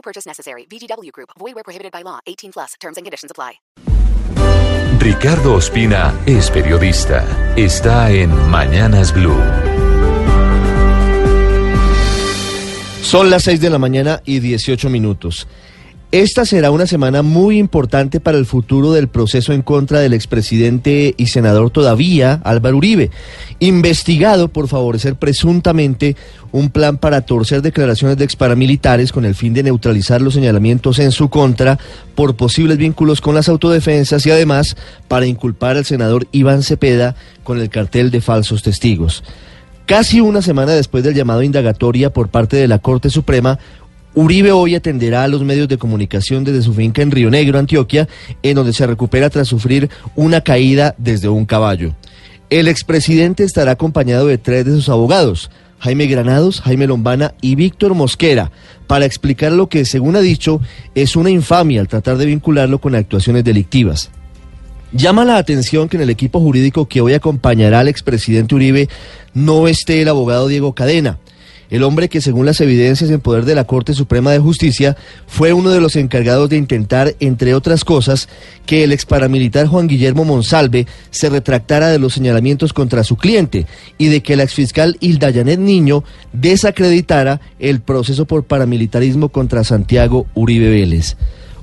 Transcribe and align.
No 0.00 0.02
purchase 0.02 0.26
necessary. 0.26 0.66
VGW 0.66 1.12
Group. 1.12 1.30
Void 1.38 1.54
where 1.54 1.64
prohibited 1.64 1.92
by 1.92 2.02
law. 2.02 2.20
18 2.26 2.52
plus. 2.52 2.74
Terms 2.80 2.96
and 2.96 3.04
conditions 3.04 3.30
apply. 3.30 3.60
Ricardo 4.98 5.54
Ospina 5.54 6.14
es 6.26 6.50
periodista. 6.50 7.24
Está 7.56 8.10
en 8.10 8.30
Mañanas 8.50 9.12
Blue. 9.12 9.40
Son 13.02 13.28
las 13.28 13.44
6 13.44 13.60
de 13.60 13.70
la 13.70 13.78
mañana 13.78 14.22
y 14.24 14.40
18 14.40 14.88
minutos. 14.88 15.46
Esta 16.12 16.44
será 16.44 16.72
una 16.72 16.88
semana 16.88 17.22
muy 17.22 17.56
importante 17.56 18.18
para 18.18 18.36
el 18.36 18.44
futuro 18.44 18.90
del 18.92 19.06
proceso 19.06 19.52
en 19.52 19.62
contra 19.62 20.00
del 20.00 20.12
expresidente 20.12 21.14
y 21.16 21.26
senador 21.26 21.70
todavía, 21.70 22.40
Álvaro 22.42 22.78
Uribe, 22.78 23.12
investigado 23.60 24.48
por 24.48 24.66
favorecer 24.66 25.14
presuntamente 25.14 26.16
un 26.50 26.70
plan 26.70 26.98
para 26.98 27.20
torcer 27.20 27.62
declaraciones 27.62 28.16
de 28.16 28.24
exparamilitares 28.24 29.12
con 29.12 29.24
el 29.24 29.36
fin 29.36 29.54
de 29.54 29.62
neutralizar 29.62 30.20
los 30.20 30.34
señalamientos 30.34 30.98
en 30.98 31.12
su 31.12 31.28
contra 31.28 31.78
por 32.16 32.34
posibles 32.34 32.76
vínculos 32.76 33.20
con 33.20 33.36
las 33.36 33.48
autodefensas 33.48 34.26
y 34.26 34.32
además 34.32 34.76
para 35.06 35.26
inculpar 35.26 35.76
al 35.76 35.84
senador 35.84 36.26
Iván 36.32 36.64
Cepeda 36.64 37.14
con 37.44 37.60
el 37.60 37.70
cartel 37.70 38.10
de 38.10 38.20
falsos 38.20 38.64
testigos. 38.64 39.22
Casi 39.90 40.20
una 40.20 40.40
semana 40.40 40.70
después 40.70 41.02
del 41.02 41.14
llamado 41.14 41.42
indagatoria 41.42 42.12
por 42.12 42.28
parte 42.28 42.56
de 42.56 42.68
la 42.68 42.78
Corte 42.78 43.10
Suprema, 43.10 43.58
Uribe 44.14 44.50
hoy 44.50 44.74
atenderá 44.74 45.22
a 45.22 45.28
los 45.28 45.44
medios 45.44 45.68
de 45.68 45.78
comunicación 45.78 46.42
desde 46.42 46.62
su 46.62 46.74
finca 46.74 47.00
en 47.00 47.12
Río 47.12 47.30
Negro, 47.30 47.58
Antioquia, 47.58 48.08
en 48.42 48.56
donde 48.56 48.72
se 48.72 48.86
recupera 48.86 49.30
tras 49.30 49.48
sufrir 49.48 49.88
una 50.16 50.40
caída 50.40 50.94
desde 50.98 51.28
un 51.28 51.46
caballo. 51.46 51.94
El 52.50 52.66
expresidente 52.66 53.44
estará 53.44 53.72
acompañado 53.72 54.26
de 54.26 54.36
tres 54.36 54.64
de 54.64 54.72
sus 54.72 54.88
abogados, 54.88 55.50
Jaime 55.78 56.06
Granados, 56.06 56.60
Jaime 56.60 56.88
Lombana 56.88 57.34
y 57.40 57.54
Víctor 57.54 57.94
Mosquera, 57.94 58.50
para 58.88 59.04
explicar 59.04 59.52
lo 59.52 59.68
que, 59.68 59.84
según 59.84 60.16
ha 60.16 60.20
dicho, 60.20 60.60
es 60.96 61.14
una 61.14 61.30
infamia 61.30 61.80
al 61.80 61.88
tratar 61.88 62.18
de 62.18 62.26
vincularlo 62.26 62.80
con 62.80 62.96
actuaciones 62.96 63.44
delictivas. 63.44 64.10
Llama 64.92 65.24
la 65.24 65.36
atención 65.36 65.88
que 65.88 65.96
en 65.96 66.02
el 66.02 66.10
equipo 66.10 66.40
jurídico 66.40 66.88
que 66.88 67.00
hoy 67.00 67.14
acompañará 67.14 67.78
al 67.78 67.86
expresidente 67.86 68.56
Uribe 68.56 68.88
no 69.34 69.68
esté 69.68 70.02
el 70.02 70.08
abogado 70.08 70.48
Diego 70.48 70.74
Cadena 70.74 71.20
el 71.70 71.82
hombre 71.82 72.08
que 72.08 72.20
según 72.20 72.46
las 72.46 72.60
evidencias 72.60 73.10
en 73.10 73.20
poder 73.20 73.44
de 73.44 73.54
la 73.54 73.64
Corte 73.64 73.94
Suprema 73.94 74.32
de 74.32 74.38
Justicia 74.38 74.96
fue 75.26 75.52
uno 75.52 75.70
de 75.70 75.80
los 75.80 75.96
encargados 75.96 76.50
de 76.50 76.56
intentar, 76.56 77.14
entre 77.20 77.54
otras 77.54 77.84
cosas, 77.84 78.28
que 78.66 78.84
el 78.84 78.92
exparamilitar 78.92 79.66
Juan 79.66 79.86
Guillermo 79.86 80.24
Monsalve 80.24 80.86
se 81.10 81.30
retractara 81.30 81.88
de 81.88 81.98
los 81.98 82.14
señalamientos 82.14 82.72
contra 82.72 83.04
su 83.04 83.16
cliente 83.16 83.66
y 83.98 84.08
de 84.08 84.22
que 84.22 84.36
la 84.36 84.42
exfiscal 84.42 84.96
Hilda 85.00 85.32
Janet 85.32 85.60
Niño 85.60 86.04
desacreditara 86.32 87.40
el 87.58 87.80
proceso 87.80 88.24
por 88.24 88.44
paramilitarismo 88.44 89.28
contra 89.28 89.64
Santiago 89.64 90.26
Uribe 90.34 90.70
Vélez. 90.70 91.16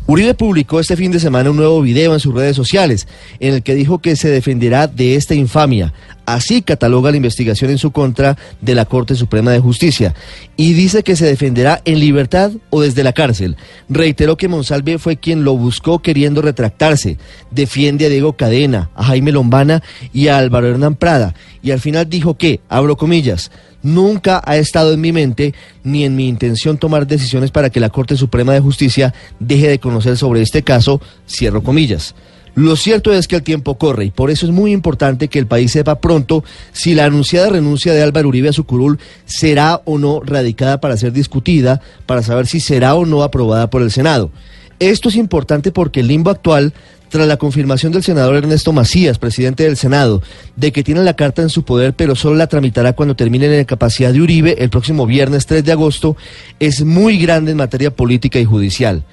Uribe 0.10 0.34
publicó 0.36 0.80
este 0.80 0.96
fin 0.96 1.12
de 1.12 1.20
semana 1.20 1.52
un 1.52 1.58
nuevo 1.58 1.82
video 1.82 2.14
en 2.14 2.22
sus 2.22 2.34
redes 2.34 2.56
sociales 2.56 3.10
en 3.42 3.56
el 3.56 3.62
que 3.62 3.76
dijo 3.76 4.00
que 4.00 4.16
se 4.16 4.30
defenderá 4.30 4.88
de 4.88 5.16
esta 5.16 5.36
infamia. 5.36 5.94
Así 6.26 6.62
cataloga 6.62 7.12
la 7.12 7.18
investigación 7.18 7.72
en 7.72 7.78
su 7.78 7.92
contra 7.92 8.38
de 8.62 8.74
la 8.74 8.86
Corte 8.86 9.16
Suprema 9.16 9.52
de 9.52 9.60
Justicia 9.60 10.16
y 10.56 10.72
dice 10.72 11.04
que 11.04 11.18
se 11.18 11.26
defenderá 11.26 11.82
en 11.84 12.00
libertad 12.00 12.54
o 12.70 12.82
desde 12.82 13.04
la 13.04 13.12
cárcel. 13.12 13.58
Reiteró 13.90 14.38
que 14.38 14.48
Monsalve 14.48 14.98
fue 14.98 15.18
quien 15.18 15.44
lo 15.44 15.58
buscó 15.58 16.00
queriendo 16.00 16.42
retractarse. 16.42 17.18
Defiende 17.52 18.06
a 18.06 18.10
Diego 18.10 18.38
Cadena, 18.38 18.90
a 18.96 19.04
Jaime 19.04 19.34
Lombana 19.34 19.84
y 20.14 20.30
a 20.30 20.38
Álvaro 20.38 20.70
Hernán 20.70 20.96
Prada. 20.96 21.34
Y 21.62 21.72
al 21.72 21.82
final 21.82 22.10
dijo 22.10 22.38
que, 22.38 22.62
abro 22.70 22.96
comillas, 22.96 23.52
Nunca 23.88 24.42
ha 24.46 24.58
estado 24.58 24.92
en 24.92 25.00
mi 25.00 25.14
mente 25.14 25.54
ni 25.82 26.04
en 26.04 26.14
mi 26.14 26.28
intención 26.28 26.78
tomar 26.78 27.08
decisiones 27.08 27.52
para 27.52 27.70
que 27.70 27.80
la 27.80 27.90
Corte 27.90 28.18
Suprema 28.18 28.52
de 28.52 28.60
Justicia 28.60 29.14
deje 29.40 29.70
de 29.70 29.80
conocer 29.80 30.18
sobre 30.18 30.42
este 30.42 30.62
caso, 30.62 31.00
cierro 31.26 31.64
comillas. 31.64 32.14
Lo 32.54 32.76
cierto 32.76 33.14
es 33.14 33.30
que 33.30 33.38
el 33.38 33.44
tiempo 33.44 33.78
corre 33.78 34.04
y 34.04 34.12
por 34.12 34.30
eso 34.30 34.46
es 34.46 34.52
muy 34.52 34.74
importante 34.74 35.30
que 35.30 35.40
el 35.40 35.48
país 35.48 35.72
sepa 35.72 36.02
pronto 36.02 36.44
si 36.74 36.96
la 36.96 37.06
anunciada 37.06 37.48
renuncia 37.48 37.94
de 37.94 38.04
Álvaro 38.04 38.28
Uribe 38.28 38.50
a 38.50 38.54
su 38.54 38.66
curul 38.66 39.00
será 39.24 39.82
o 39.86 39.98
no 39.98 40.20
radicada 40.20 40.82
para 40.82 40.98
ser 40.98 41.14
discutida, 41.14 41.80
para 42.06 42.24
saber 42.24 42.46
si 42.46 42.60
será 42.60 42.94
o 42.96 43.06
no 43.06 43.24
aprobada 43.24 43.70
por 43.70 43.84
el 43.84 43.92
Senado. 43.92 44.32
Esto 44.80 45.08
es 45.08 45.16
importante 45.16 45.72
porque 45.72 46.02
el 46.02 46.08
limbo 46.08 46.30
actual 46.30 46.74
tras 47.10 47.28
la 47.28 47.38
confirmación 47.38 47.92
del 47.92 48.04
senador 48.04 48.36
Ernesto 48.36 48.74
Macías, 48.74 49.20
presidente 49.20 49.64
del 49.64 49.78
Senado, 49.78 50.22
de 50.56 50.72
que 50.72 50.84
tiene 50.84 51.04
la 51.04 51.16
carta 51.16 51.42
en 51.42 51.50
su 51.50 51.64
poder, 51.64 51.94
pero 51.94 52.16
solo 52.16 52.36
la 52.36 52.48
tramitará 52.48 52.94
cuando 52.94 53.16
termine 53.16 53.48
la 53.48 53.66
capacidad 53.66 54.14
de 54.14 54.22
Uribe 54.22 54.56
el 54.60 54.70
próximo 54.70 55.06
viernes 55.06 55.46
3 55.46 55.64
de 55.64 55.72
agosto, 55.72 56.18
es 56.60 56.84
muy 56.84 57.18
grande 57.18 57.52
en 57.52 57.58
materia 57.58 57.96
política 57.96 58.40
y 58.40 58.46
judicial. 58.46 59.04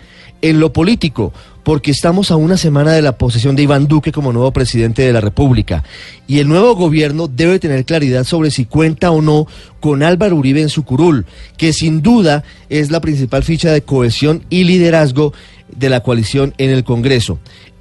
En 0.42 0.60
lo 0.60 0.72
político, 0.72 1.32
porque 1.64 1.90
estamos 1.90 2.30
a 2.30 2.36
una 2.36 2.58
semana 2.58 2.92
de 2.92 3.02
la 3.02 3.16
posesión 3.16 3.56
de 3.56 3.62
Iván 3.62 3.88
Duque 3.88 4.12
como 4.12 4.32
nuevo 4.32 4.52
presidente 4.52 5.02
de 5.02 5.12
la 5.12 5.22
República. 5.22 5.82
Y 6.26 6.38
el 6.38 6.48
nuevo 6.48 6.76
gobierno 6.76 7.26
debe 7.26 7.58
tener 7.58 7.86
claridad 7.86 8.24
sobre 8.24 8.50
si 8.50 8.66
cuenta 8.66 9.10
o 9.10 9.22
no 9.22 9.46
con 9.80 10.02
Álvaro 10.02 10.36
Uribe 10.36 10.60
en 10.60 10.68
su 10.68 10.84
curul, 10.84 11.24
que 11.56 11.72
sin 11.72 12.02
duda 12.02 12.44
es 12.68 12.90
la 12.90 13.00
principal 13.00 13.42
ficha 13.42 13.72
de 13.72 13.82
cohesión 13.82 14.44
y 14.50 14.64
liderazgo 14.64 15.32
de 15.68 15.88
la 15.88 16.00
coalición 16.00 16.54
en 16.58 16.70
el 16.70 16.84
Congreso 16.84 17.38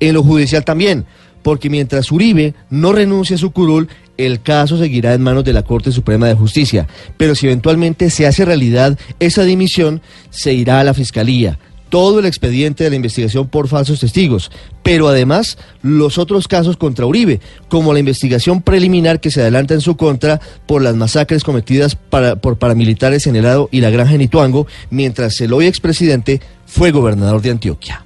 en 0.07 0.13
lo 0.15 0.23
judicial 0.23 0.65
también, 0.65 1.05
porque 1.41 1.69
mientras 1.69 2.11
Uribe 2.11 2.53
no 2.69 2.93
renuncie 2.93 3.35
a 3.35 3.39
su 3.39 3.51
curul, 3.51 3.89
el 4.17 4.41
caso 4.41 4.77
seguirá 4.77 5.13
en 5.13 5.21
manos 5.21 5.43
de 5.43 5.53
la 5.53 5.63
Corte 5.63 5.91
Suprema 5.91 6.27
de 6.27 6.35
Justicia. 6.35 6.87
Pero 7.17 7.35
si 7.35 7.47
eventualmente 7.47 8.09
se 8.09 8.27
hace 8.27 8.45
realidad 8.45 8.97
esa 9.19 9.43
dimisión, 9.43 10.01
se 10.29 10.53
irá 10.53 10.79
a 10.79 10.83
la 10.83 10.93
Fiscalía. 10.93 11.57
Todo 11.93 12.17
el 12.17 12.25
expediente 12.25 12.83
de 12.83 12.89
la 12.89 12.95
investigación 12.95 13.47
por 13.47 13.67
falsos 13.67 13.99
testigos, 13.99 14.49
pero 14.81 15.07
además 15.07 15.59
los 15.83 16.17
otros 16.17 16.47
casos 16.47 16.75
contra 16.75 17.05
Uribe, 17.05 17.39
como 17.69 17.93
la 17.93 17.99
investigación 17.99 18.63
preliminar 18.63 19.19
que 19.19 19.29
se 19.29 19.41
adelanta 19.41 19.75
en 19.75 19.81
su 19.81 19.95
contra 19.95 20.41
por 20.65 20.81
las 20.81 20.95
masacres 20.95 21.43
cometidas 21.43 21.95
por 21.95 22.57
paramilitares 22.57 23.27
en 23.27 23.35
el 23.35 23.43
Lado 23.43 23.69
y 23.71 23.81
la 23.81 23.91
Granja 23.91 24.15
en 24.15 24.21
Ituango, 24.21 24.65
mientras 24.89 25.39
el 25.39 25.53
hoy 25.53 25.67
expresidente 25.67 26.41
fue 26.65 26.89
gobernador 26.89 27.43
de 27.43 27.51
Antioquia. 27.51 28.02